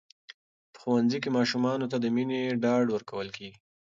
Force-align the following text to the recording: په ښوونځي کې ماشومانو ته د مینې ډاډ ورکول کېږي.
په 0.73 0.77
ښوونځي 0.81 1.17
کې 1.23 1.35
ماشومانو 1.37 1.89
ته 1.91 1.97
د 1.99 2.05
مینې 2.15 2.41
ډاډ 2.63 2.85
ورکول 2.91 3.27
کېږي. 3.37 3.57